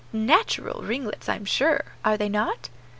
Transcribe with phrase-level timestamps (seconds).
[0.15, 2.69] Natural_ ringlets, I'm sure, are they not?"